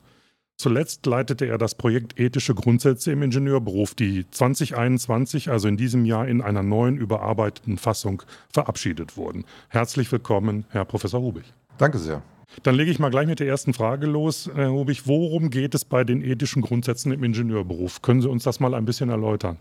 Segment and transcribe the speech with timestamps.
[0.59, 6.27] Zuletzt leitete er das Projekt Ethische Grundsätze im Ingenieurberuf, die 2021, also in diesem Jahr,
[6.27, 9.45] in einer neuen überarbeiteten Fassung verabschiedet wurden.
[9.69, 11.55] Herzlich willkommen, Herr Professor Hubich.
[11.79, 12.23] Danke sehr.
[12.63, 14.51] Dann lege ich mal gleich mit der ersten Frage los.
[14.55, 18.03] Herr Hubich, worum geht es bei den ethischen Grundsätzen im Ingenieurberuf?
[18.03, 19.59] Können Sie uns das mal ein bisschen erläutern?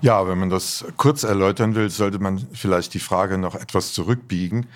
[0.00, 4.66] Ja, wenn man das kurz erläutern will, sollte man vielleicht die Frage noch etwas zurückbiegen.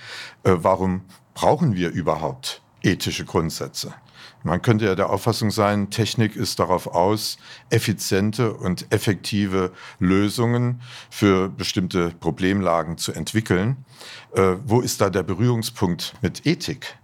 [0.44, 1.02] Äh, warum
[1.34, 3.94] brauchen wir überhaupt ethische Grundsätze?
[4.42, 7.36] Man könnte ja der Auffassung sein, Technik ist darauf aus,
[7.70, 10.80] effiziente und effektive Lösungen
[11.10, 13.84] für bestimmte Problemlagen zu entwickeln.
[14.34, 16.96] Äh, wo ist da der Berührungspunkt mit Ethik?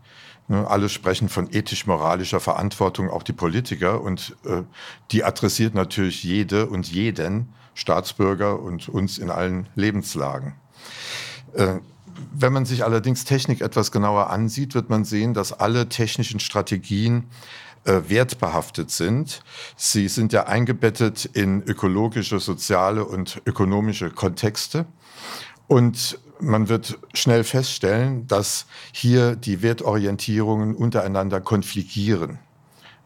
[0.49, 4.03] Ne, alle sprechen von ethisch-moralischer Verantwortung, auch die Politiker.
[4.03, 4.63] Und äh,
[5.11, 10.55] die adressiert natürlich jede und jeden Staatsbürger und uns in allen Lebenslagen.
[11.55, 11.77] Äh,
[12.35, 17.25] wenn man sich allerdings Technik etwas genauer ansieht, wird man sehen, dass alle technischen Strategien
[17.85, 19.43] äh, wertbehaftet sind.
[19.77, 24.87] Sie sind ja eingebettet in ökologische, soziale und ökonomische Kontexte.
[25.67, 32.39] Und man wird schnell feststellen, dass hier die Wertorientierungen untereinander konfligieren.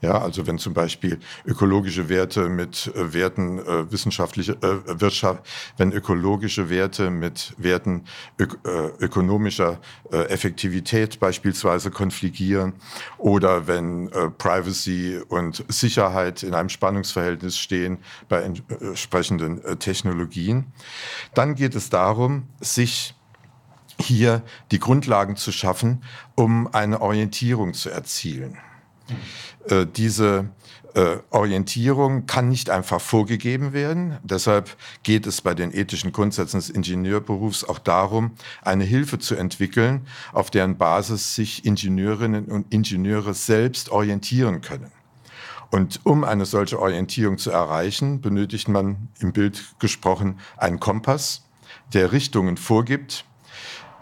[0.02, 5.42] Ja, also wenn zum Beispiel ökologische Werte mit äh, Werten äh, wissenschaftliche äh, Wirtschaft,
[5.78, 8.04] wenn ökologische Werte mit Werten
[8.38, 9.80] ök äh, ökonomischer
[10.12, 12.74] äh, Effektivität beispielsweise konfligieren
[13.16, 17.98] oder wenn Privacy und Sicherheit in einem Spannungsverhältnis stehen
[18.28, 20.66] bei entsprechenden Technologien,
[21.34, 23.15] dann geht es darum, sich
[23.98, 26.02] hier die Grundlagen zu schaffen,
[26.34, 28.58] um eine Orientierung zu erzielen.
[29.68, 30.50] Äh, diese
[30.94, 34.18] äh, Orientierung kann nicht einfach vorgegeben werden.
[34.22, 40.06] Deshalb geht es bei den ethischen Grundsätzen des Ingenieurberufs auch darum, eine Hilfe zu entwickeln,
[40.32, 44.90] auf deren Basis sich Ingenieurinnen und Ingenieure selbst orientieren können.
[45.70, 51.44] Und um eine solche Orientierung zu erreichen, benötigt man im Bild gesprochen einen Kompass,
[51.92, 53.24] der Richtungen vorgibt,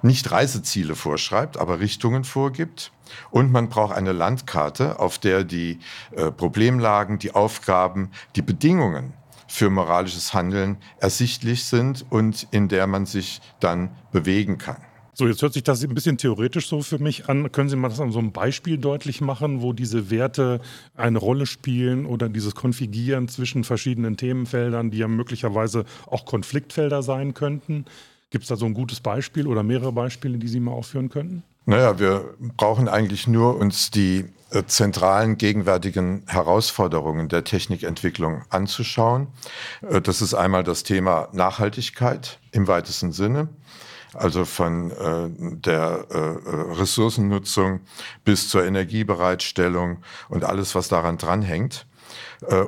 [0.05, 2.93] nicht Reiseziele vorschreibt, aber Richtungen vorgibt.
[3.31, 5.79] Und man braucht eine Landkarte, auf der die
[6.13, 9.15] äh, Problemlagen, die Aufgaben, die Bedingungen
[9.47, 14.77] für moralisches Handeln ersichtlich sind und in der man sich dann bewegen kann.
[15.17, 17.53] So, jetzt hört sich das ein bisschen theoretisch so für mich an.
[17.53, 20.61] Können Sie mal das an so einem Beispiel deutlich machen, wo diese Werte
[20.97, 27.33] eine Rolle spielen oder dieses Konfigieren zwischen verschiedenen Themenfeldern, die ja möglicherweise auch Konfliktfelder sein
[27.33, 27.85] könnten?
[28.35, 31.45] Gibt es da so ein gutes Beispiel oder mehrere Beispiele, die Sie mal aufführen könnten?
[31.67, 39.29] Naja, wir brauchen eigentlich nur uns die äh, zentralen gegenwärtigen Herausforderungen der Technikentwicklung anzuschauen.
[39.89, 43.51] Äh, das ist einmal das Thema Nachhaltigkeit im weitesten Sinne
[44.15, 45.29] also von äh,
[45.61, 47.83] der Ressourcennutzung
[48.25, 49.99] bis zur Energiebereitstellung
[50.29, 51.87] und alles, was daran dranhängt.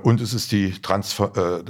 [0.03, 1.63] Und es ist die Transfer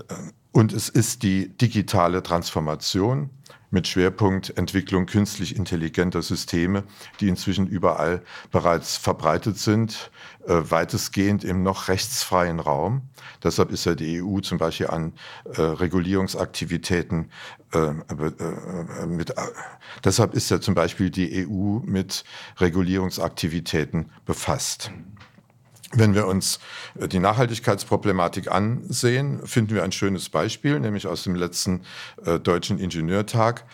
[0.53, 3.29] und es ist die digitale Transformation
[3.71, 6.85] mit Schwerpunkt Entwicklung künstlich intelligenter Systeme,
[7.21, 10.11] die inzwischen überall bereits verbreitet sind,
[10.47, 13.03] äh, weitestgehend im noch rechtsfreien Raum.
[13.43, 15.13] Deshalb ist ja die EU zum Beispiel an
[15.45, 17.31] äh, Regulierungsaktivitäten
[17.73, 19.35] äh, äh mit, äh,
[20.05, 22.25] deshalb ist ja zum Beispiel die EU mit
[22.59, 24.91] Regulierungsaktivitäten befasst.
[25.97, 26.61] Wenn wir uns
[26.99, 31.83] äh, die Nachhaltigkeitsproblematik ansehen, finden wir ein schönes Beispiel, nämlich aus dem letzten
[32.25, 33.65] äh, Deutschen Ingenieurtag.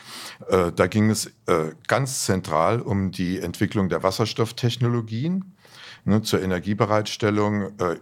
[0.49, 5.57] Äh, da ging es äh, ganz zentral um die Entwicklung der Wasserstofftechnologien
[6.05, 7.97] ne, zur Energiebereitstellung äh,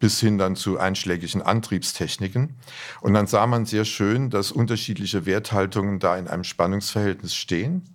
[0.00, 2.56] bis hin dann zu einschlägigen Antriebstechniken.
[3.00, 7.93] Und dann sah man sehr schön, dass unterschiedliche Werthaltungen da in einem Spannungsverhältnis stehen.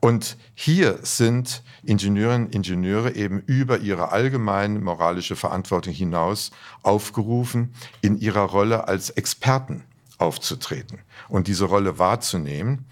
[0.00, 6.50] Und hier sind Ingenieurinnen und Ingenieure eben über ihre allgemeine moralische Verantwortung hinaus
[6.82, 9.84] aufgerufen, in ihrer Rolle als Experten
[10.18, 12.86] aufzutreten und diese Rolle wahrzunehmen,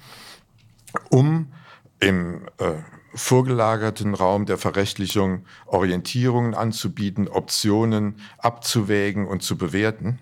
[1.10, 1.52] um
[2.00, 2.74] im äh,
[3.14, 10.18] vorgelagerten Raum der Verrechtlichung Orientierungen anzubieten, Optionen abzuwägen und zu bewerten.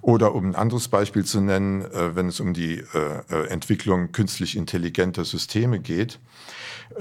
[0.00, 4.12] Oder um ein anderes Beispiel zu nennen, äh, wenn es um die äh, äh, Entwicklung
[4.12, 6.18] künstlich intelligenter Systeme geht,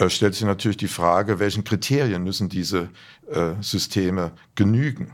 [0.07, 2.89] stellt sich natürlich die Frage, welchen Kriterien müssen diese
[3.61, 5.11] Systeme genügen?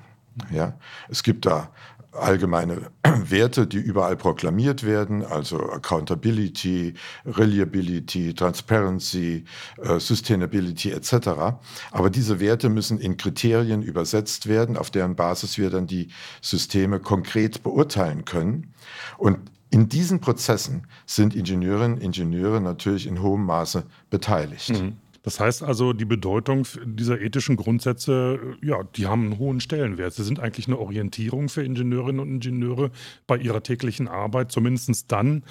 [0.52, 0.78] Ja,
[1.10, 1.70] es gibt da
[2.14, 6.94] allgemeine Werte, die überall proklamiert werden, also Accountability,
[7.26, 9.46] Reliability, Transparency,
[9.82, 11.56] äh, Sustainability etc.
[11.92, 16.10] Aber diese Werte müssen in Kriterien übersetzt werden, auf deren Basis wir dann die
[16.42, 18.74] Systeme konkret beurteilen können.
[19.18, 19.40] Und
[19.70, 24.70] in diesen Prozessen sind Ingenieurinnen und Ingenieure natürlich in hohem Maße beteiligt.
[24.70, 24.98] Mhm.
[25.24, 30.14] Das heißt also, die Bedeutung dieser ethischen Grundsätze, ja, die haben einen hohen Stellenwert.
[30.14, 32.92] Sie sind eigentlich eine Orientierung für Ingenieurinnen und Ingenieure
[33.26, 35.44] bei ihrer täglichen Arbeit, zumindest dann,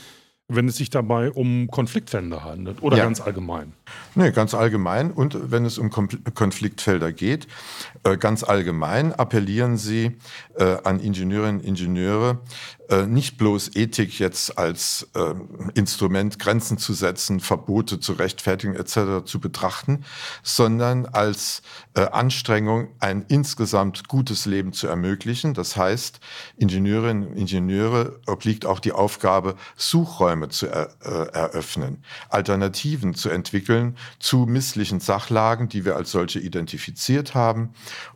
[0.49, 3.05] wenn es sich dabei um Konfliktfelder handelt oder ja.
[3.05, 3.73] ganz allgemein?
[4.15, 5.11] Nee, ganz allgemein.
[5.11, 7.47] Und wenn es um Konfliktfelder geht,
[8.05, 10.17] äh, ganz allgemein appellieren Sie
[10.57, 12.41] äh, an Ingenieurinnen und Ingenieure,
[13.07, 15.35] nicht bloß Ethik jetzt als äh,
[15.75, 19.25] Instrument, Grenzen zu setzen, Verbote zu rechtfertigen etc.
[19.25, 20.05] zu betrachten,
[20.43, 21.63] sondern als
[21.95, 25.55] äh, Anstrengung, ein insgesamt gutes Leben zu ermöglichen.
[25.55, 26.21] Das heißt,
[26.57, 33.97] Ingenieurinnen und Ingenieure obliegt auch die Aufgabe, Suchräume zu er, äh, eröffnen, Alternativen zu entwickeln
[34.19, 37.71] zu misslichen Sachlagen, die wir als solche identifiziert haben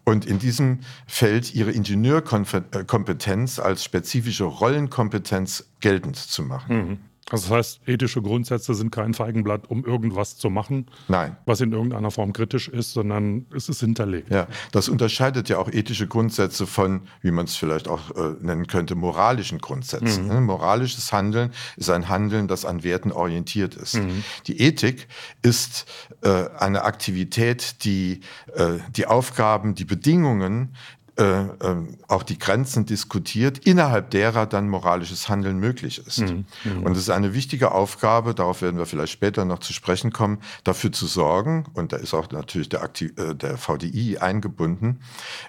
[0.06, 6.76] und in diesem Feld ihre Ingenieurkompetenz als spezifische Rollenkompetenz geltend zu machen.
[6.76, 6.98] Mhm.
[7.30, 11.36] Also das heißt, ethische Grundsätze sind kein Feigenblatt, um irgendwas zu machen, Nein.
[11.44, 14.30] was in irgendeiner Form kritisch ist, sondern es ist hinterlegt.
[14.30, 18.68] Ja, das unterscheidet ja auch ethische Grundsätze von, wie man es vielleicht auch äh, nennen
[18.68, 20.24] könnte, moralischen Grundsätzen.
[20.24, 20.34] Mhm.
[20.34, 20.40] Ne?
[20.40, 23.96] Moralisches Handeln ist ein Handeln, das an Werten orientiert ist.
[23.96, 24.22] Mhm.
[24.46, 25.08] Die Ethik
[25.42, 25.86] ist
[26.22, 28.20] äh, eine Aktivität, die
[28.54, 30.76] äh, die Aufgaben, die Bedingungen
[31.18, 31.76] äh, äh,
[32.08, 36.18] auch die Grenzen diskutiert, innerhalb derer dann moralisches Handeln möglich ist.
[36.18, 36.44] Mhm.
[36.64, 36.82] Mhm.
[36.82, 40.38] Und es ist eine wichtige Aufgabe, darauf werden wir vielleicht später noch zu sprechen kommen,
[40.64, 45.00] dafür zu sorgen, und da ist auch natürlich der, Aktiv äh, der VDI eingebunden,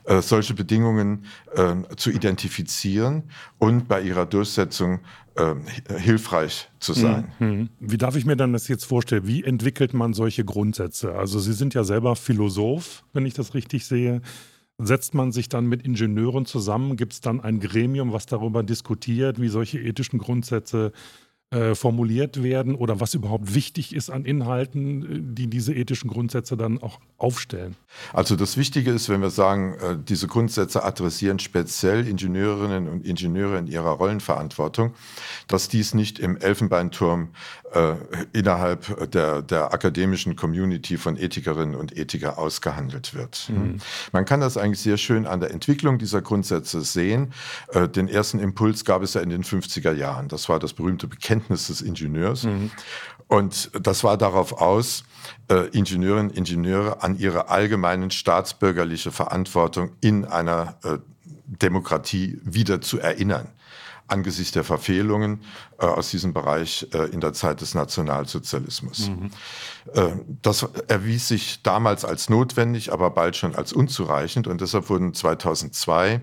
[0.05, 3.23] äh, solche Bedingungen äh, zu identifizieren
[3.57, 4.99] und bei ihrer Durchsetzung
[5.35, 5.63] ähm,
[5.99, 7.31] hilfreich zu sein.
[7.39, 7.69] Mhm.
[7.79, 9.27] Wie darf ich mir dann das jetzt vorstellen?
[9.27, 11.13] Wie entwickelt man solche Grundsätze?
[11.13, 14.21] Also Sie sind ja selber Philosoph, wenn ich das richtig sehe.
[14.79, 16.97] Setzt man sich dann mit Ingenieuren zusammen?
[16.97, 20.91] Gibt es dann ein Gremium, was darüber diskutiert, wie solche ethischen Grundsätze
[21.49, 26.57] äh, formuliert werden oder was überhaupt wichtig ist an Inhalten, äh, die diese ethischen Grundsätze
[26.57, 27.77] dann auch aufstellen?
[28.11, 33.57] Also das Wichtige ist, wenn wir sagen, äh, diese Grundsätze adressieren speziell Ingenieurinnen und Ingenieure
[33.59, 34.93] in ihrer Rollenverantwortung,
[35.47, 37.29] dass dies nicht im Elfenbeinturm
[37.71, 37.95] äh,
[38.33, 43.49] innerhalb der, der akademischen Community von Ethikerinnen und Ethikern ausgehandelt wird.
[43.49, 43.77] Mhm.
[44.11, 47.33] Man kann das eigentlich sehr schön an der Entwicklung dieser Grundsätze sehen.
[47.95, 50.27] Den ersten Impuls gab es ja in den 50er Jahren.
[50.27, 52.43] Das war das berühmte Bekenntnis Kenntnis des Ingenieurs.
[52.43, 52.71] Mhm.
[53.27, 55.03] Und das war darauf aus,
[55.49, 60.97] äh, Ingenieurinnen und Ingenieure an ihre allgemeinen staatsbürgerliche Verantwortung in einer äh,
[61.45, 63.49] Demokratie wieder zu erinnern
[64.07, 65.41] angesichts der Verfehlungen
[65.79, 69.09] äh, aus diesem Bereich äh, in der Zeit des Nationalsozialismus.
[69.09, 69.29] Mhm.
[69.93, 75.13] Äh, das erwies sich damals als notwendig, aber bald schon als unzureichend und deshalb wurden
[75.13, 76.21] 2002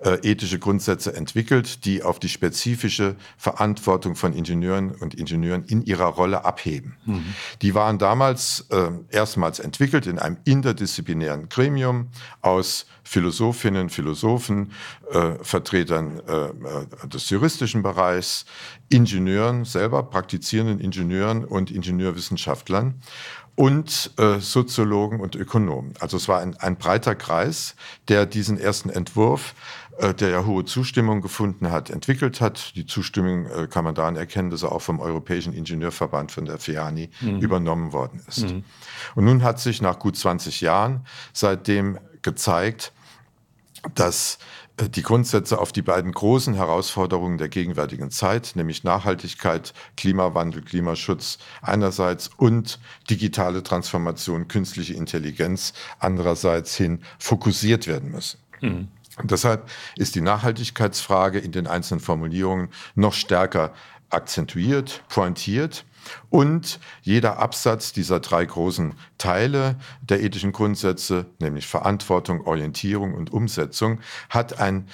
[0.00, 6.06] äh, ethische Grundsätze entwickelt, die auf die spezifische Verantwortung von Ingenieuren und Ingenieuren in ihrer
[6.06, 6.96] Rolle abheben.
[7.04, 7.34] Mhm.
[7.60, 8.66] Die waren damals
[9.10, 12.08] erstmals entwickelt in einem interdisziplinären Gremium
[12.40, 14.72] aus Philosophinnen, Philosophen,
[15.42, 16.22] Vertretern
[17.04, 18.46] des juristischen Bereichs,
[18.94, 22.94] Ingenieuren selber, praktizierenden Ingenieuren und Ingenieurwissenschaftlern
[23.56, 25.94] und äh, Soziologen und Ökonomen.
[26.00, 27.74] Also es war ein, ein breiter Kreis,
[28.08, 29.54] der diesen ersten Entwurf,
[29.98, 32.76] äh, der ja hohe Zustimmung gefunden hat, entwickelt hat.
[32.76, 36.58] Die Zustimmung äh, kann man daran erkennen, dass er auch vom Europäischen Ingenieurverband von der
[36.58, 37.38] FIANI mhm.
[37.40, 38.50] übernommen worden ist.
[38.50, 38.64] Mhm.
[39.16, 42.92] Und nun hat sich nach gut 20 Jahren seitdem gezeigt,
[43.94, 44.38] dass
[44.80, 52.30] die Grundsätze auf die beiden großen Herausforderungen der gegenwärtigen Zeit, nämlich Nachhaltigkeit, Klimawandel, Klimaschutz einerseits
[52.36, 58.38] und digitale Transformation, künstliche Intelligenz andererseits hin fokussiert werden müssen.
[58.60, 58.88] Mhm.
[59.22, 63.72] Deshalb ist die Nachhaltigkeitsfrage in den einzelnen Formulierungen noch stärker
[64.10, 65.84] akzentuiert, pointiert.
[66.30, 74.00] Und jeder Absatz dieser drei großen Teile der ethischen Grundsätze, nämlich Verantwortung, Orientierung und Umsetzung,
[74.28, 74.88] hat ein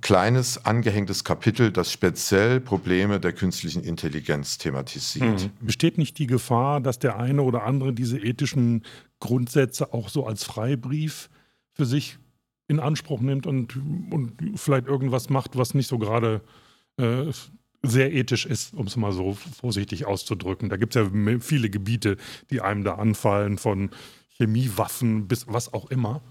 [0.00, 5.42] kleines angehängtes Kapitel, das speziell Probleme der künstlichen Intelligenz thematisiert.
[5.42, 5.50] Hm.
[5.60, 8.84] Besteht nicht die Gefahr, dass der eine oder andere diese ethischen
[9.20, 11.28] Grundsätze auch so als Freibrief
[11.72, 12.18] für sich
[12.68, 13.76] in Anspruch nimmt und,
[14.10, 16.40] und vielleicht irgendwas macht, was nicht so gerade
[16.98, 17.24] äh,
[17.82, 20.68] sehr ethisch ist, um es mal so vorsichtig auszudrücken.
[20.68, 22.16] Da gibt es ja viele Gebiete,
[22.50, 23.90] die einem da anfallen, von
[24.28, 26.22] Chemiewaffen bis was auch immer.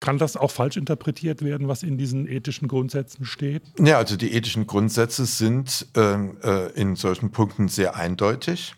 [0.00, 3.62] Kann das auch falsch interpretiert werden, was in diesen ethischen Grundsätzen steht?
[3.78, 8.74] Ja, also die ethischen Grundsätze sind ähm, äh, in solchen Punkten sehr eindeutig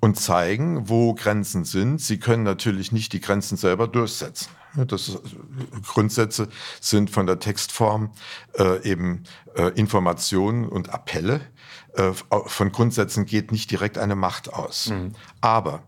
[0.00, 2.00] und zeigen, wo Grenzen sind.
[2.00, 4.50] Sie können natürlich nicht die Grenzen selber durchsetzen.
[4.86, 5.18] Das
[5.86, 6.48] Grundsätze
[6.80, 8.12] sind von der Textform
[8.58, 9.24] äh, eben
[9.56, 11.40] äh, Informationen und Appelle.
[11.94, 12.12] Äh,
[12.46, 14.90] von Grundsätzen geht nicht direkt eine Macht aus.
[14.90, 15.12] Mhm.
[15.40, 15.82] Aber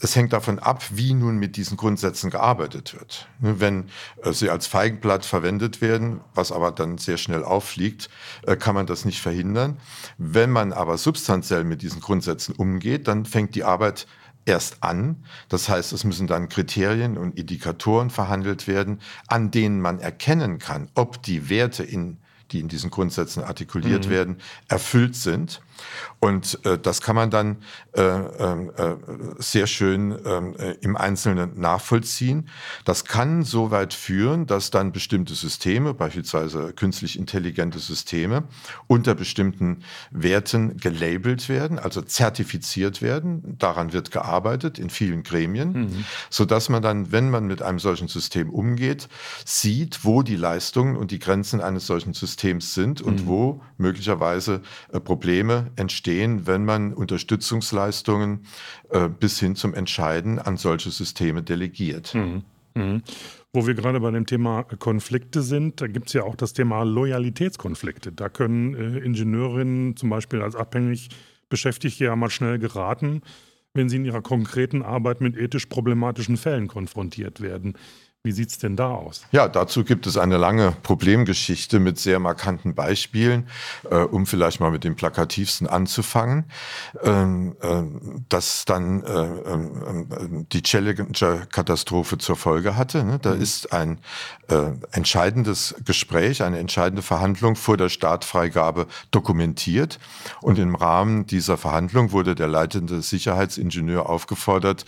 [0.00, 3.28] es hängt davon ab, wie nun mit diesen Grundsätzen gearbeitet wird.
[3.40, 3.88] Ne, wenn
[4.22, 8.08] äh, sie als Feigenblatt verwendet werden, was aber dann sehr schnell auffliegt,
[8.46, 9.78] äh, kann man das nicht verhindern.
[10.16, 14.06] Wenn man aber substanziell mit diesen Grundsätzen umgeht, dann fängt die Arbeit
[14.48, 15.24] erst an.
[15.48, 20.88] Das heißt, es müssen dann Kriterien und Indikatoren verhandelt werden, an denen man erkennen kann,
[20.94, 22.16] ob die Werte, in,
[22.50, 24.10] die in diesen Grundsätzen artikuliert mhm.
[24.10, 24.36] werden,
[24.68, 25.60] erfüllt sind.
[26.20, 27.58] Und äh, das kann man dann
[27.92, 28.94] äh, ähm, äh,
[29.38, 32.48] sehr schön ähm, äh, im Einzelnen nachvollziehen.
[32.84, 38.44] Das kann so weit führen, dass dann bestimmte Systeme, beispielsweise künstlich intelligente Systeme,
[38.86, 43.56] unter bestimmten Werten gelabelt werden, also zertifiziert werden.
[43.58, 46.04] Daran wird gearbeitet in vielen Gremien, mhm.
[46.30, 49.08] so dass man dann, wenn man mit einem solchen System umgeht,
[49.44, 53.26] sieht, wo die Leistungen und die Grenzen eines solchen Systems sind und mhm.
[53.26, 55.00] wo möglicherweise äh,
[55.76, 58.46] Entstehen, wenn man Unterstützungsleistungen
[58.90, 62.14] äh, bis hin zum Entscheiden an solche Systeme delegiert.
[62.14, 62.42] Mhm.
[62.74, 63.02] Mhm.
[63.52, 66.82] Wo wir gerade bei dem Thema Konflikte sind, da gibt es ja auch das Thema
[66.82, 68.12] Loyalitätskonflikte.
[68.12, 71.08] Da können äh, Ingenieurinnen zum Beispiel als abhängig
[71.48, 73.22] Beschäftigte ja mal schnell geraten,
[73.74, 77.74] wenn sie in ihrer konkreten Arbeit mit ethisch problematischen Fällen konfrontiert werden.
[78.24, 79.22] Wie sieht es denn da aus?
[79.30, 83.46] Ja, dazu gibt es eine lange Problemgeschichte mit sehr markanten Beispielen,
[83.88, 86.46] äh, um vielleicht mal mit dem plakativsten anzufangen,
[87.04, 87.82] ähm, äh,
[88.28, 89.22] das dann äh,
[89.52, 93.04] ähm, die Challenger-Katastrophe zur Folge hatte.
[93.04, 93.20] Ne?
[93.22, 93.40] Da mhm.
[93.40, 94.00] ist ein
[94.48, 100.00] äh, entscheidendes Gespräch, eine entscheidende Verhandlung vor der Startfreigabe dokumentiert
[100.40, 104.86] und im Rahmen dieser Verhandlung wurde der leitende Sicherheitsingenieur aufgefordert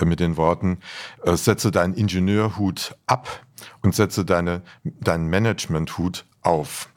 [0.00, 0.78] äh, mit den Worten,
[1.22, 3.44] äh, setze deinen Ingenieurhut Hut ab
[3.82, 6.88] und setze deine, deinen Management-Hut auf.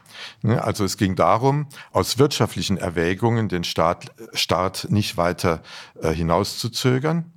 [0.42, 5.62] Ne, also es ging darum, aus wirtschaftlichen Erwägungen den Staat, Staat nicht weiter
[6.02, 7.32] äh, hinauszuzögern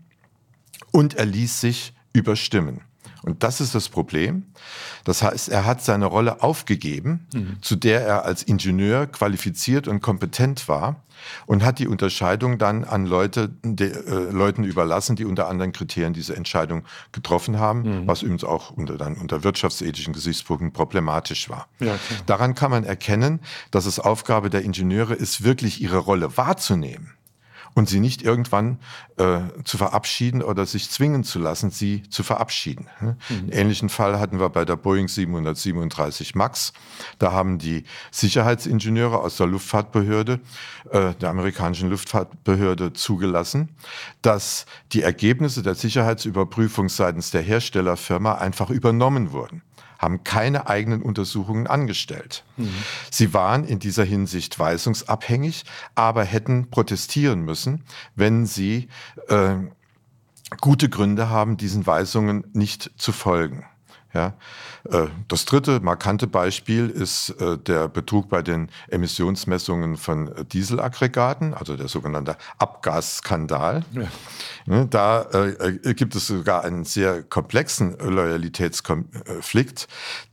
[0.92, 2.82] und er ließ sich überstimmen.
[3.22, 4.44] Und das ist das Problem.
[5.04, 7.58] Das heißt, er hat seine Rolle aufgegeben, mhm.
[7.62, 11.02] zu der er als Ingenieur qualifiziert und kompetent war
[11.46, 16.12] und hat die Unterscheidung dann an Leute, de, äh, Leuten überlassen, die unter anderen Kriterien
[16.12, 18.06] diese Entscheidung getroffen haben, mhm.
[18.06, 21.68] was übrigens auch unter, dann unter wirtschaftsethischen Gesichtspunkten problematisch war.
[21.80, 27.17] Ja, Daran kann man erkennen, dass es Aufgabe der Ingenieure ist, wirklich ihre Rolle wahrzunehmen
[27.78, 28.80] und sie nicht irgendwann
[29.18, 32.88] äh, zu verabschieden oder sich zwingen zu lassen, sie zu verabschieden.
[33.00, 33.16] Mhm.
[33.30, 36.72] Einen ähnlichen Fall hatten wir bei der Boeing 737 MAX.
[37.20, 40.40] Da haben die Sicherheitsingenieure aus der Luftfahrtbehörde,
[40.90, 43.68] äh, der amerikanischen Luftfahrtbehörde zugelassen,
[44.22, 49.62] dass die Ergebnisse der Sicherheitsüberprüfung seitens der Herstellerfirma einfach übernommen wurden
[49.98, 52.44] haben keine eigenen Untersuchungen angestellt.
[52.56, 52.70] Mhm.
[53.10, 55.64] Sie waren in dieser Hinsicht weisungsabhängig,
[55.94, 58.88] aber hätten protestieren müssen, wenn sie
[59.28, 59.56] äh,
[60.60, 63.66] gute Gründe haben, diesen Weisungen nicht zu folgen.
[64.14, 64.34] Ja.
[64.90, 71.52] Äh, das dritte markante Beispiel ist äh, der Betrug bei den Emissionsmessungen von äh, Dieselaggregaten,
[71.52, 73.84] also der sogenannte Abgasskandal.
[73.92, 74.08] Ja.
[74.64, 75.26] Ne, da
[75.82, 79.88] gibt es sogar einen sehr komplexen Loyalitätskonflikt,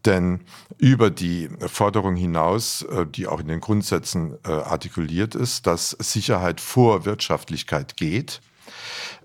[0.05, 0.41] denn
[0.77, 7.95] über die Forderung hinaus, die auch in den Grundsätzen artikuliert ist, dass Sicherheit vor Wirtschaftlichkeit
[7.95, 8.41] geht,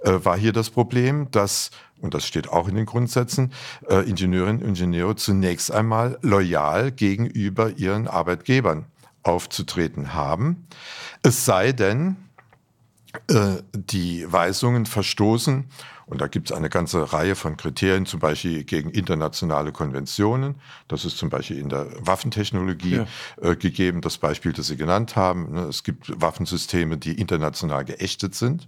[0.04, 3.52] war hier das Problem, dass und das steht auch in den Grundsätzen,
[3.88, 8.86] äh, Ingenieurinnen und Ingenieure zunächst einmal loyal gegenüber ihren Arbeitgebern
[9.22, 10.66] aufzutreten haben.
[11.22, 12.16] Es sei denn,
[13.28, 15.66] äh, die Weisungen verstoßen,
[16.06, 20.56] und da gibt es eine ganze Reihe von Kriterien, zum Beispiel gegen internationale Konventionen.
[20.88, 23.06] Das ist zum Beispiel in der Waffentechnologie ja.
[23.40, 25.52] äh, gegeben, das Beispiel, das Sie genannt haben.
[25.52, 25.60] Ne?
[25.68, 28.66] Es gibt Waffensysteme, die international geächtet sind.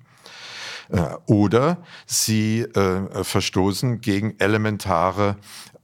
[0.92, 5.36] Äh, oder sie äh, verstoßen gegen elementare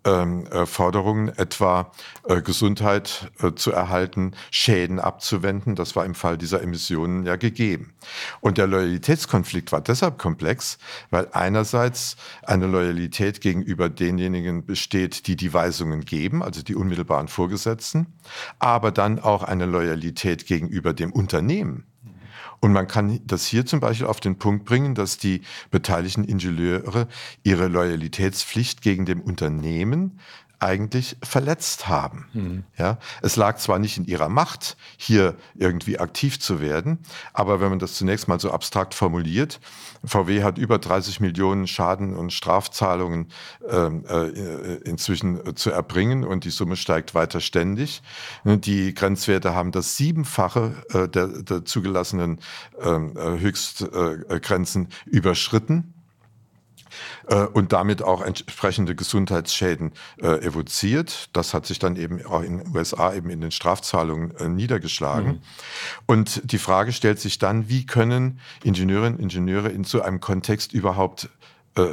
[0.04, 1.90] ähm, äh, Forderungen, etwa
[2.28, 5.74] äh, Gesundheit zu erhalten, Schäden abzuwenden.
[5.74, 7.94] Das war im Fall dieser Emissionen ja gegeben.
[8.40, 10.78] Und der Loyalitätskonflikt war deshalb komplex,
[11.10, 18.06] weil einerseits eine Loyalität gegenüber denjenigen besteht, die die Weisungen geben, also die unmittelbaren Vorgesetzten,
[18.58, 21.86] aber dann auch eine Loyalität gegenüber dem Unternehmen.
[22.60, 27.08] Und man kann das hier zum Beispiel auf den Punkt bringen, dass die beteiligten Ingenieure
[27.44, 30.18] ihre Loyalitätspflicht gegen dem Unternehmen
[30.60, 32.26] eigentlich verletzt haben.
[32.32, 32.64] Mhm.
[32.76, 36.98] Ja, es lag zwar nicht in ihrer Macht, hier irgendwie aktiv zu werden,
[37.32, 39.60] aber wenn man das zunächst mal so abstrakt formuliert,
[40.04, 43.28] VW hat über 30 Millionen Schaden und Strafzahlungen
[43.68, 48.02] ähm, äh, inzwischen zu erbringen und die Summe steigt weiter ständig.
[48.44, 52.40] Die Grenzwerte haben das Siebenfache äh, der, der, zugelassenen
[52.80, 55.94] ähm, äh, Höchstgrenzen überschritten
[57.26, 61.28] äh, und damit auch entsprechende Gesundheitsschäden äh, evoziert.
[61.32, 65.32] Das hat sich dann eben auch in den USA eben in den Strafzahlungen äh, niedergeschlagen.
[65.32, 65.40] Mhm.
[66.06, 70.72] Und die Frage stellt sich dann, wie können Ingenieurinnen und Ingenieure in so einem Kontext
[70.72, 71.28] überhaupt
[71.76, 71.88] äh,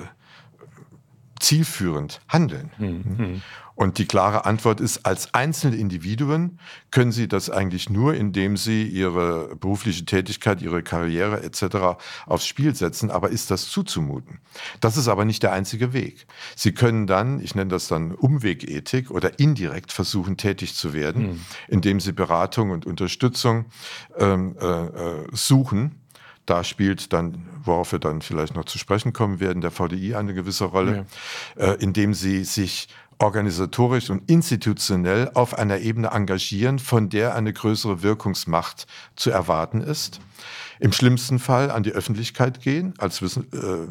[1.39, 2.71] zielführend handeln?
[2.77, 3.41] Mhm.
[3.75, 6.59] Und die klare Antwort ist, als einzelne Individuen
[6.91, 11.99] können sie das eigentlich nur, indem sie ihre berufliche Tätigkeit, ihre Karriere etc.
[12.25, 13.11] aufs Spiel setzen.
[13.11, 14.39] Aber ist das zuzumuten?
[14.79, 16.25] Das ist aber nicht der einzige Weg.
[16.55, 21.41] Sie können dann, ich nenne das dann Umwegethik oder indirekt versuchen, tätig zu werden, mhm.
[21.67, 23.65] indem sie Beratung und Unterstützung
[24.17, 25.99] ähm, äh, äh suchen
[26.45, 30.33] da spielt dann, worauf wir dann vielleicht noch zu sprechen kommen werden, der VDI eine
[30.33, 31.07] gewisse Rolle,
[31.57, 31.65] ja.
[31.73, 38.03] äh, indem sie sich organisatorisch und institutionell auf einer Ebene engagieren, von der eine größere
[38.03, 40.19] Wirkungsmacht zu erwarten ist.
[40.79, 43.25] Im schlimmsten Fall an die Öffentlichkeit gehen als äh,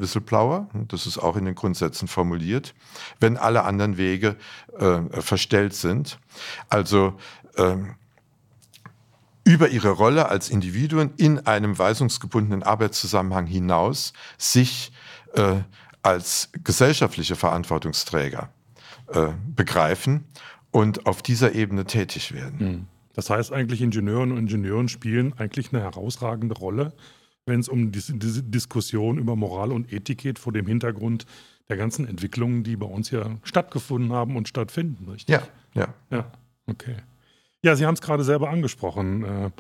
[0.01, 2.75] Whistleblower, das ist auch in den Grundsätzen formuliert,
[3.21, 4.37] wenn alle anderen Wege
[4.79, 6.19] äh, verstellt sind.
[6.69, 7.15] Also
[7.57, 7.95] ähm,
[9.45, 14.93] über ihre Rolle als Individuen in einem weisungsgebundenen Arbeitszusammenhang hinaus sich
[15.35, 15.57] äh,
[16.03, 18.51] als gesellschaftliche Verantwortungsträger
[19.15, 20.25] äh, begreifen
[20.71, 22.59] und auf dieser Ebene tätig werden.
[22.59, 22.87] Hm.
[23.15, 26.93] Das heißt eigentlich, Ingenieurinnen und Ingenieure spielen eigentlich eine herausragende Rolle,
[27.47, 31.27] wenn es um diese, diese Diskussion über Moral und Ethik geht, vor dem Hintergrund
[31.69, 35.35] der ganzen Entwicklungen, die bei uns ja stattgefunden haben und stattfinden, richtig?
[35.35, 35.43] Ja,
[35.75, 35.95] ja.
[36.11, 36.33] Ja,
[36.67, 36.97] okay.
[37.63, 39.51] Ja, Sie haben es gerade selber angesprochen, äh,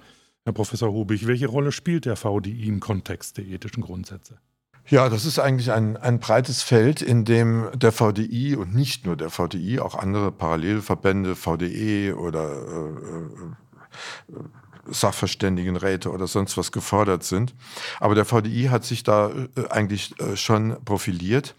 [0.44, 1.26] Herr Professor Hubig.
[1.26, 4.38] Welche Rolle spielt der VDI im Kontext der ethischen Grundsätze?
[4.86, 9.16] Ja, das ist eigentlich ein, ein breites Feld, in dem der VDI und nicht nur
[9.16, 14.42] der VDI, auch andere Parallelverbände, VDE oder äh, äh,
[14.88, 17.54] Sachverständigenräte oder sonst was gefordert sind.
[18.00, 21.54] Aber der VDI hat sich da äh, eigentlich äh, schon profiliert.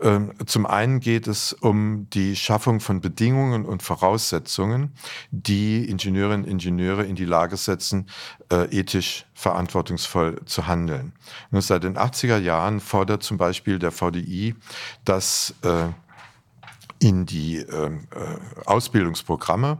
[0.00, 4.92] Ähm, zum einen geht es um die Schaffung von Bedingungen und Voraussetzungen,
[5.30, 8.08] die Ingenieurinnen und Ingenieure in die Lage setzen,
[8.50, 11.12] äh, ethisch verantwortungsvoll zu handeln.
[11.50, 14.54] Und seit den 80er Jahren fordert zum Beispiel der VDI,
[15.04, 15.54] dass
[16.98, 19.78] in die ähm, äh, Ausbildungsprogramme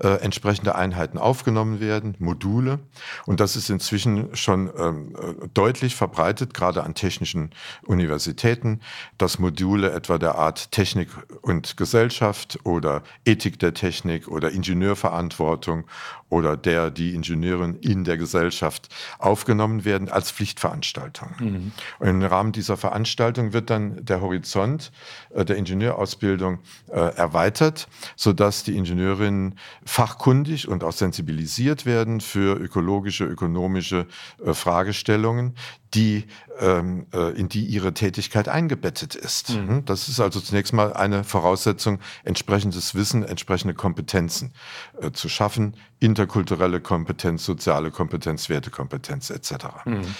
[0.00, 2.78] äh, entsprechende Einheiten aufgenommen werden, Module.
[3.26, 7.50] Und das ist inzwischen schon ähm, äh, deutlich verbreitet, gerade an technischen
[7.84, 8.80] Universitäten,
[9.18, 11.08] dass Module etwa der Art Technik
[11.42, 15.84] und Gesellschaft oder Ethik der Technik oder Ingenieurverantwortung
[16.30, 18.88] oder der, die Ingenieurin in der Gesellschaft
[19.18, 21.30] aufgenommen werden als Pflichtveranstaltung.
[21.38, 21.72] Mhm.
[21.98, 24.92] Und im Rahmen dieser Veranstaltung wird dann der Horizont
[25.30, 33.24] äh, der Ingenieurausbildung äh, erweitert, sodass die Ingenieurinnen fachkundig und auch sensibilisiert werden für ökologische,
[33.24, 34.06] ökonomische
[34.44, 35.54] äh, Fragestellungen,
[35.94, 36.24] die,
[36.60, 39.50] ähm, äh, in die ihre Tätigkeit eingebettet ist.
[39.50, 39.68] Mhm.
[39.68, 39.84] Hm?
[39.84, 44.52] Das ist also zunächst mal eine Voraussetzung, entsprechendes Wissen, entsprechende Kompetenzen
[45.00, 49.52] äh, zu schaffen, interkulturelle Kompetenz, soziale Kompetenz, Wertekompetenz etc.
[49.84, 50.14] Mhm.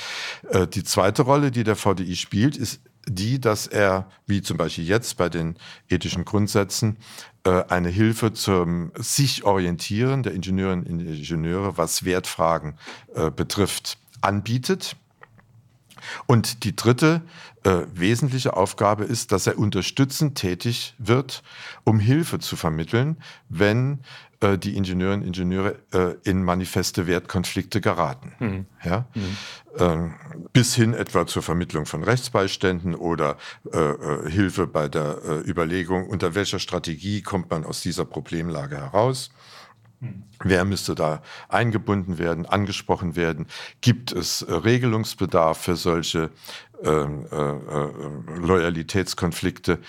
[0.50, 4.84] Äh, die zweite Rolle, die der VDI spielt, ist die, dass er, wie zum Beispiel
[4.84, 5.56] jetzt bei den
[5.88, 6.98] ethischen Grundsätzen,
[7.44, 12.74] äh, eine Hilfe zum sich orientieren der Ingenieurinnen und Ingenieure, was Wertfragen
[13.14, 14.96] äh, betrifft, anbietet.
[16.26, 17.22] Und die dritte
[17.64, 21.42] äh, wesentliche Aufgabe ist, dass er unterstützend tätig wird,
[21.84, 23.16] um Hilfe zu vermitteln,
[23.48, 24.00] wenn
[24.40, 28.34] äh, die Ingenieurinnen und Ingenieure äh, in manifeste Wertkonflikte geraten.
[28.38, 28.66] Mhm.
[28.84, 29.06] Ja?
[29.14, 29.36] Mhm.
[29.78, 30.14] Ähm,
[30.52, 33.36] bis hin etwa zur Vermittlung von Rechtsbeiständen oder
[33.72, 38.76] äh, äh, Hilfe bei der äh, Überlegung, unter welcher Strategie kommt man aus dieser Problemlage
[38.76, 39.30] heraus.
[40.44, 43.46] Wer müsste da eingebunden werden, angesprochen werden?
[43.80, 46.30] Gibt es äh, Regelungsbedarf für solche
[46.82, 49.80] ähm, äh, äh, Loyalitätskonflikte?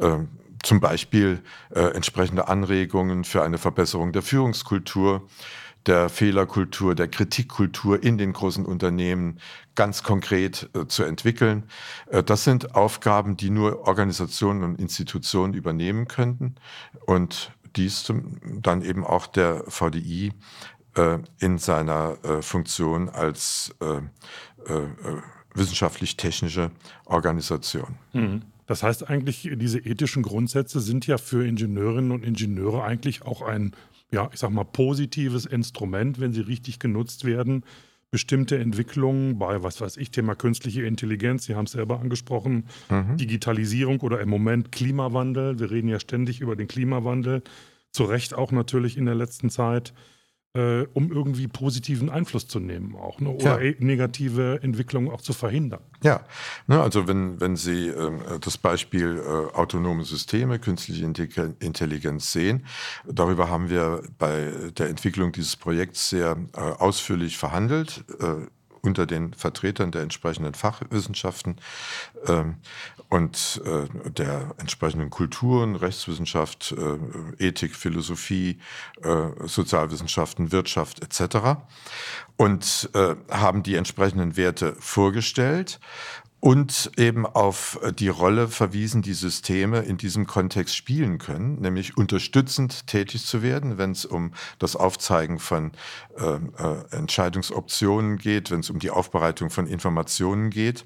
[0.00, 0.28] Ähm,
[0.62, 1.42] zum Beispiel
[1.74, 5.26] äh, entsprechende Anregungen für eine Verbesserung der Führungskultur,
[5.86, 9.38] der Fehlerkultur, der Kritikkultur in den großen Unternehmen
[9.74, 11.64] ganz konkret äh, zu entwickeln.
[12.10, 16.54] Äh, das sind Aufgaben, die nur Organisationen und Institutionen übernehmen könnten.
[17.06, 18.12] Und dies
[18.60, 20.32] dann eben auch der VDI
[20.96, 23.96] äh, in seiner äh, Funktion als äh,
[24.70, 24.88] äh,
[25.54, 26.70] wissenschaftlich-technische
[27.06, 27.96] Organisation.
[28.12, 28.42] Mhm.
[28.66, 33.74] Das heißt eigentlich, diese ethischen Grundsätze sind ja für Ingenieurinnen und Ingenieure eigentlich auch ein,
[34.10, 37.64] ja, ich sag mal, positives Instrument, wenn sie richtig genutzt werden,
[38.14, 43.16] bestimmte Entwicklungen bei, was weiß ich, Thema künstliche Intelligenz, Sie haben es selber angesprochen, mhm.
[43.16, 45.58] Digitalisierung oder im Moment Klimawandel.
[45.58, 47.42] Wir reden ja ständig über den Klimawandel,
[47.90, 49.94] zu Recht auch natürlich in der letzten Zeit
[50.54, 53.30] äh, um irgendwie positiven Einfluss zu nehmen auch ne?
[53.30, 53.74] oder ja.
[53.80, 55.80] negative Entwicklungen auch zu verhindern.
[56.02, 56.20] Ja,
[56.66, 62.66] ne, also wenn, wenn Sie äh, das Beispiel äh, autonome Systeme, künstliche Intelligenz sehen,
[63.06, 68.46] darüber haben wir bei der Entwicklung dieses Projekts sehr äh, ausführlich verhandelt äh,
[68.84, 71.56] unter den Vertretern der entsprechenden Fachwissenschaften
[72.26, 72.56] ähm,
[73.08, 78.58] und äh, der entsprechenden Kulturen, Rechtswissenschaft, äh, Ethik, Philosophie,
[79.02, 81.58] äh, Sozialwissenschaften, Wirtschaft etc.
[82.36, 85.80] Und äh, haben die entsprechenden Werte vorgestellt
[86.44, 91.96] und eben auf äh, die Rolle verwiesen, die Systeme in diesem Kontext spielen können, nämlich
[91.96, 95.72] unterstützend tätig zu werden, wenn es um das Aufzeigen von
[96.18, 100.84] äh, äh, Entscheidungsoptionen geht, wenn es um die Aufbereitung von Informationen geht,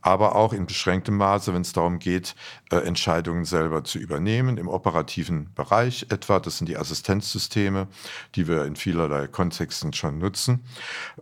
[0.00, 2.34] aber auch in beschränktem Maße, wenn es darum geht,
[2.70, 7.86] äh, Entscheidungen selber zu übernehmen, im operativen Bereich etwa, das sind die Assistenzsysteme,
[8.34, 10.64] die wir in vielerlei Kontexten schon nutzen,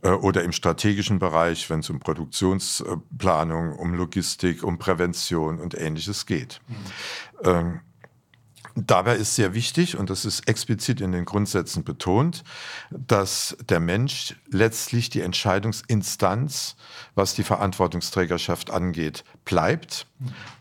[0.03, 6.25] äh, oder im strategischen Bereich, wenn es um Produktionsplanung, um Logistik, um Prävention und ähnliches
[6.25, 6.61] geht.
[6.67, 6.75] Mhm.
[7.45, 7.81] Ähm,
[8.77, 12.43] Dabei ist sehr wichtig, und das ist explizit in den Grundsätzen betont,
[12.91, 16.75] dass der Mensch letztlich die Entscheidungsinstanz,
[17.15, 20.07] was die Verantwortungsträgerschaft angeht, bleibt.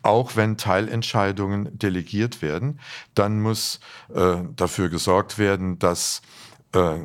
[0.04, 2.80] Auch wenn Teilentscheidungen delegiert werden,
[3.16, 3.80] dann muss
[4.14, 6.22] äh, dafür gesorgt werden, dass
[6.76, 7.02] äh, äh,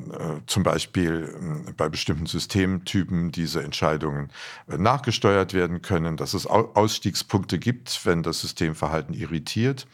[0.46, 4.30] zum Beispiel äh, bei bestimmten Systemtypen diese Entscheidungen
[4.66, 9.86] äh, nachgesteuert werden können, dass es Ausstiegspunkte gibt, wenn das Systemverhalten irritiert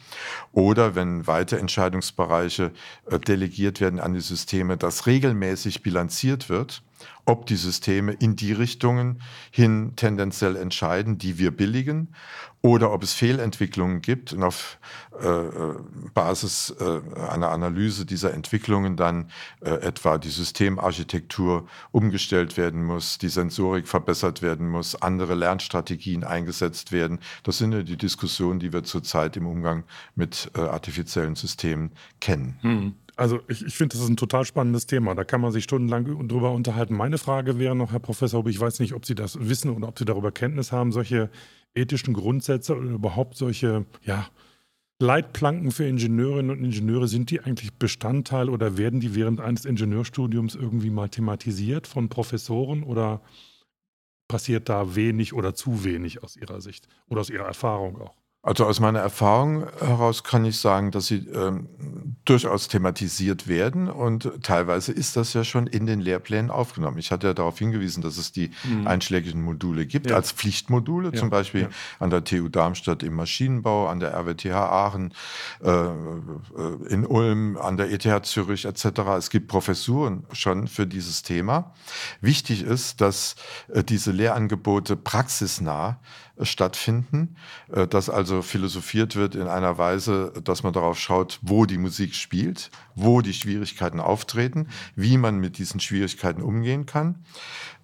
[0.53, 2.71] oder wenn weite Entscheidungsbereiche
[3.11, 6.83] äh, delegiert werden an die Systeme, dass regelmäßig bilanziert wird
[7.27, 12.15] ob die Systeme in die Richtungen hin tendenziell entscheiden, die wir billigen,
[12.65, 14.79] oder ob es Fehlentwicklungen gibt und auf
[15.21, 15.75] äh, äh,
[16.15, 19.29] Basis äh, einer Analyse dieser Entwicklungen dann
[19.61, 26.91] äh, etwa die Systemarchitektur umgestellt werden muss, die Sensorik verbessert werden muss, andere Lernstrategien eingesetzt
[26.91, 27.19] werden.
[27.43, 29.85] Das sind ja die Diskussionen, die wir zurzeit im Umgang
[30.15, 32.59] mit äh, artifiziellen Systemen kennen.
[32.63, 32.95] Hm.
[33.17, 35.15] Also ich, ich finde, das ist ein total spannendes Thema.
[35.15, 36.95] Da kann man sich stundenlang drüber unterhalten.
[36.95, 39.99] Meine Frage wäre noch, Herr Professor, ich weiß nicht, ob Sie das wissen oder ob
[39.99, 41.31] Sie darüber Kenntnis haben, solche
[41.75, 44.29] ethischen Grundsätze oder überhaupt solche ja,
[45.01, 50.55] Leitplanken für Ingenieurinnen und Ingenieure, sind die eigentlich Bestandteil oder werden die während eines Ingenieurstudiums
[50.55, 53.21] irgendwie mal thematisiert von Professoren oder
[54.29, 58.24] passiert da wenig oder zu wenig aus Ihrer Sicht oder aus Ihrer Erfahrung auch?
[58.45, 61.67] Also aus meiner Erfahrung heraus kann ich sagen, dass sie ähm,
[62.27, 66.99] durchaus thematisiert werden und teilweise ist das ja schon in den Lehrplänen aufgenommen.
[66.99, 68.87] Ich hatte ja darauf hingewiesen, dass es die mhm.
[68.87, 70.17] einschlägigen Module gibt, ja.
[70.17, 71.19] als Pflichtmodule, ja.
[71.19, 71.69] zum Beispiel ja.
[72.01, 75.15] an der TU Darmstadt im Maschinenbau, an der RWTH Aachen,
[75.63, 75.93] äh, äh,
[76.91, 78.85] in Ulm, an der ETH Zürich etc.
[79.17, 81.73] Es gibt Professuren schon für dieses Thema.
[82.21, 83.37] Wichtig ist, dass
[83.73, 85.99] äh, diese Lehrangebote praxisnah
[86.41, 87.37] stattfinden,
[87.73, 92.15] äh, dass also philosophiert wird in einer Weise, dass man darauf schaut, wo die Musik
[92.15, 97.25] spielt, wo die Schwierigkeiten auftreten, wie man mit diesen Schwierigkeiten umgehen kann.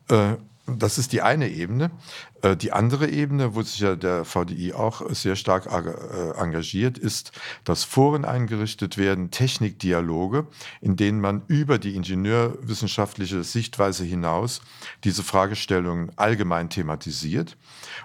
[0.09, 0.37] Äh,
[0.67, 1.91] das ist die eine Ebene.
[2.43, 7.33] Äh, die andere Ebene, wo sich ja der VDI auch sehr stark äh, engagiert, ist,
[7.65, 10.47] dass Foren eingerichtet werden, Technikdialoge,
[10.81, 14.61] in denen man über die ingenieurwissenschaftliche Sichtweise hinaus
[15.05, 17.57] diese Fragestellungen allgemein thematisiert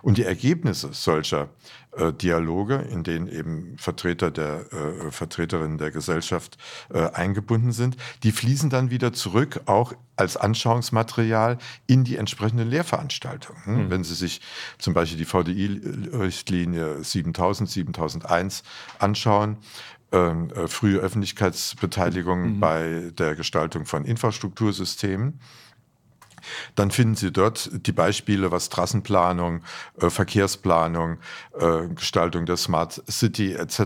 [0.02, 1.50] und die Ergebnisse solcher
[1.98, 6.58] äh, Dialoge, in denen eben Vertreter der äh, Vertreterinnen der Gesellschaft
[6.94, 13.86] äh, eingebunden sind, die fließen dann wieder zurück, auch als Anschauungsmaterial in die entsprechenden Lehrveranstaltungen.
[13.86, 13.90] Mhm.
[13.90, 14.25] Wenn Sie sich
[14.78, 18.64] zum Beispiel die VDI-Richtlinie 7000, 7001
[19.00, 19.58] anschauen,
[20.12, 22.60] ähm, äh, frühe Öffentlichkeitsbeteiligung mhm.
[22.60, 25.40] bei der Gestaltung von Infrastruktursystemen,
[26.76, 29.62] dann finden Sie dort die Beispiele, was Trassenplanung,
[30.00, 31.18] äh, Verkehrsplanung,
[31.60, 33.80] äh, Gestaltung der Smart City etc.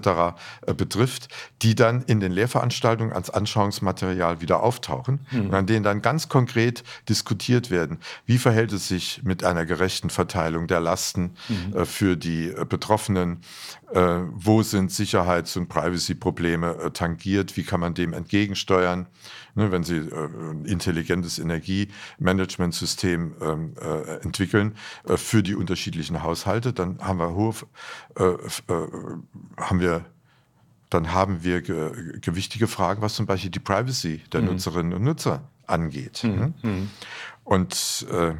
[0.65, 1.27] Äh, betrifft,
[1.61, 5.41] die dann in den Lehrveranstaltungen als Anschauungsmaterial wieder auftauchen mhm.
[5.47, 10.09] und an denen dann ganz konkret diskutiert werden, wie verhält es sich mit einer gerechten
[10.09, 11.85] Verteilung der Lasten mhm.
[11.85, 13.41] für die Betroffenen,
[13.91, 19.07] wo sind Sicherheits- und Privacy-Probleme tangiert, wie kann man dem entgegensteuern
[19.71, 24.75] wenn Sie äh, ein intelligentes Energiemanagementsystem ähm, äh, entwickeln
[25.07, 27.53] äh, für die unterschiedlichen Haushalte, dann haben wir hohe,
[29.57, 30.05] haben wir
[30.89, 34.47] dann haben wir ge gewichtige Fragen, was zum Beispiel die Privacy der mhm.
[34.47, 36.23] Nutzerinnen und Nutzer angeht.
[36.23, 36.35] Mhm.
[36.35, 36.53] Ne?
[36.63, 36.89] Mhm.
[37.43, 38.33] Und äh,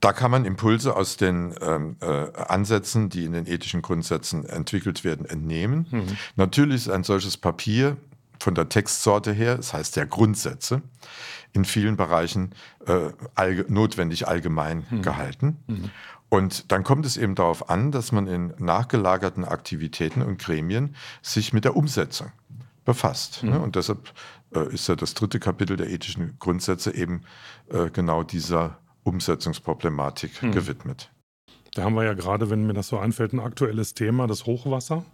[0.00, 5.04] da kann man Impulse aus den ähm, äh, Ansätzen, die in den ethischen Grundsätzen entwickelt
[5.04, 5.86] werden, entnehmen.
[5.90, 6.16] Mhm.
[6.36, 7.96] Natürlich ist ein solches Papier
[8.42, 10.82] von der Textsorte her, das heißt ja Grundsätze,
[11.52, 12.54] in vielen Bereichen
[12.86, 15.02] äh, allge notwendig allgemein mhm.
[15.02, 15.56] gehalten.
[15.66, 15.90] Mhm.
[16.28, 21.52] Und dann kommt es eben darauf an, dass man in nachgelagerten Aktivitäten und Gremien sich
[21.52, 22.32] mit der Umsetzung
[22.84, 23.42] befasst.
[23.42, 23.50] Mhm.
[23.50, 23.60] Ne?
[23.60, 24.12] Und deshalb
[24.54, 27.22] äh, ist ja das dritte Kapitel der ethischen Grundsätze eben
[27.70, 30.52] äh, genau dieser Umsetzungsproblematik mhm.
[30.52, 31.10] gewidmet.
[31.74, 35.04] Da haben wir ja gerade, wenn mir das so einfällt, ein aktuelles Thema, das Hochwasser.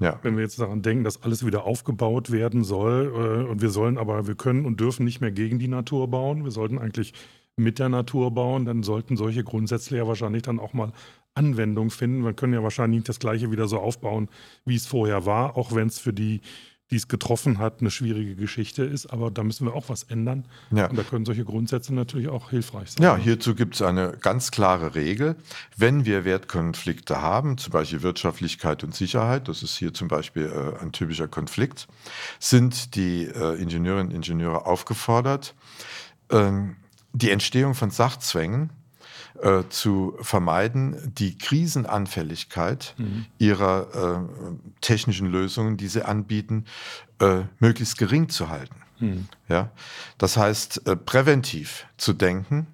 [0.00, 0.18] Ja.
[0.22, 3.98] Wenn wir jetzt daran denken, dass alles wieder aufgebaut werden soll äh, und wir sollen
[3.98, 7.12] aber, wir können und dürfen nicht mehr gegen die Natur bauen, wir sollten eigentlich
[7.56, 10.92] mit der Natur bauen, dann sollten solche Grundsätze ja wahrscheinlich dann auch mal
[11.34, 12.24] Anwendung finden.
[12.24, 14.28] Wir können ja wahrscheinlich nicht das Gleiche wieder so aufbauen,
[14.64, 16.40] wie es vorher war, auch wenn es für die
[16.90, 19.06] die es getroffen hat, eine schwierige Geschichte ist.
[19.06, 20.44] Aber da müssen wir auch was ändern.
[20.70, 20.86] Ja.
[20.88, 23.02] Und da können solche Grundsätze natürlich auch hilfreich sein.
[23.02, 25.36] Ja, hierzu gibt es eine ganz klare Regel.
[25.76, 30.82] Wenn wir Wertkonflikte haben, zum Beispiel Wirtschaftlichkeit und Sicherheit, das ist hier zum Beispiel äh,
[30.82, 31.86] ein typischer Konflikt,
[32.38, 35.54] sind die äh, Ingenieurinnen und Ingenieure aufgefordert,
[36.30, 36.76] ähm,
[37.12, 38.70] die Entstehung von Sachzwängen
[39.42, 43.26] äh, zu vermeiden, die Krisenanfälligkeit mhm.
[43.38, 46.64] ihrer äh, technischen Lösungen, die sie anbieten,
[47.20, 48.76] äh, möglichst gering zu halten.
[48.98, 49.28] Mhm.
[49.48, 49.70] Ja?
[50.18, 52.66] Das heißt, äh, präventiv zu denken,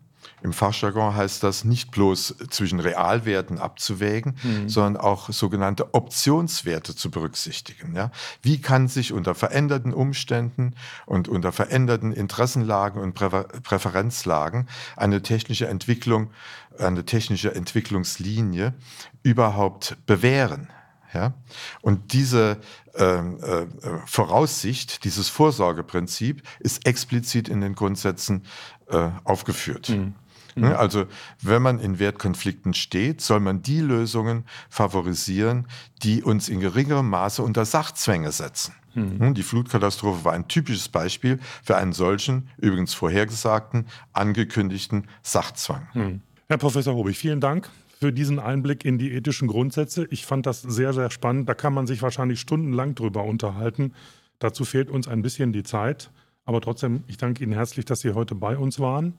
[0.43, 4.69] im Fachjargon heißt das nicht bloß zwischen Realwerten abzuwägen, mhm.
[4.69, 7.97] sondern auch sogenannte Optionswerte zu berücksichtigen.
[7.97, 8.11] Ja?
[8.43, 10.75] Wie kann sich unter veränderten Umständen
[11.07, 16.31] und unter veränderten Interessenlagen und Präfer Präferenzlagen eine technische Entwicklung,
[16.79, 18.75] eine technische Entwicklungslinie
[19.23, 20.69] überhaupt bewähren?
[21.15, 21.33] Ja?
[21.81, 22.59] Und diese
[22.95, 23.67] ähm, äh,
[24.07, 28.45] Voraussicht, dieses Vorsorgeprinzip ist explizit in den Grundsätzen
[28.89, 29.89] äh, aufgeführt.
[29.89, 30.15] Mhm.
[30.57, 30.71] Ne?
[30.71, 30.77] Mhm.
[30.77, 31.05] Also
[31.41, 35.69] wenn man in Wertkonflikten steht, soll man die Lösungen favorisieren,
[36.03, 38.75] die uns in geringerem Maße unter Sachzwänge setzen.
[38.95, 39.35] Mhm.
[39.35, 45.87] Die Flutkatastrophe war ein typisches Beispiel für einen solchen, übrigens vorhergesagten, angekündigten Sachzwang.
[45.95, 46.21] Mhm.
[46.49, 50.07] Herr Professor Hobig, vielen Dank für diesen Einblick in die ethischen Grundsätze.
[50.11, 51.49] Ich fand das sehr, sehr spannend.
[51.49, 53.93] Da kann man sich wahrscheinlich stundenlang drüber unterhalten.
[54.39, 56.11] Dazu fehlt uns ein bisschen die Zeit.
[56.45, 59.15] Aber trotzdem, ich danke Ihnen herzlich, dass Sie heute bei uns waren.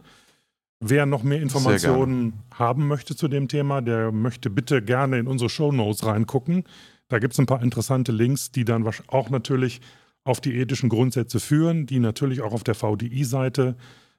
[0.79, 5.49] Wer noch mehr Informationen haben möchte zu dem Thema, der möchte bitte gerne in unsere
[5.49, 6.65] Show Notes reingucken.
[7.07, 9.81] Da gibt es ein paar interessante Links, die dann auch natürlich
[10.23, 13.75] auf die ethischen Grundsätze führen, die natürlich auch auf der VDI-Seite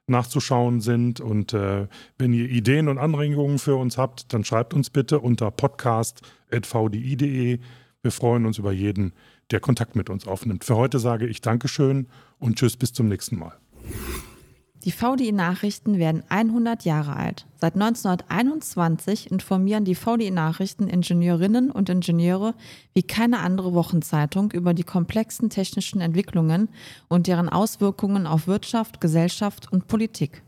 [0.07, 1.21] nachzuschauen sind.
[1.21, 5.51] Und äh, wenn ihr Ideen und Anregungen für uns habt, dann schreibt uns bitte unter
[5.51, 7.59] podcast.vdi.de.
[8.01, 9.13] Wir freuen uns über jeden,
[9.51, 10.65] der Kontakt mit uns aufnimmt.
[10.65, 12.07] Für heute sage ich Dankeschön
[12.39, 13.53] und Tschüss, bis zum nächsten Mal.
[14.85, 17.45] Die VDI-Nachrichten werden 100 Jahre alt.
[17.59, 22.53] Seit 1921 informieren die VDI-Nachrichten Ingenieurinnen und Ingenieure
[22.93, 26.69] wie keine andere Wochenzeitung über die komplexen technischen Entwicklungen
[27.09, 30.43] und deren Auswirkungen auf Wirtschaft, Gesellschaft und Politik.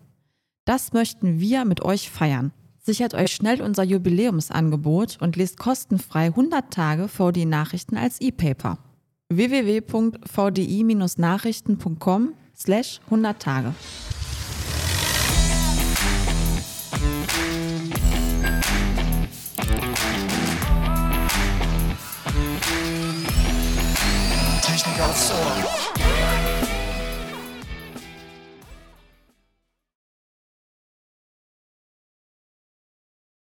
[0.63, 2.53] Das möchten wir mit euch feiern.
[2.79, 8.77] Sichert euch schnell unser Jubiläumsangebot und lest kostenfrei 100 Tage VDI-Nachrichten als E-Paper.
[9.29, 13.73] www.vdi-nachrichten.com slash 100 Tage.
[25.31, 25.80] Aufs Ohr.